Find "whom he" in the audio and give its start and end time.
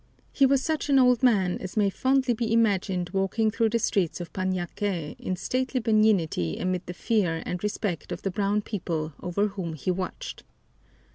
9.49-9.91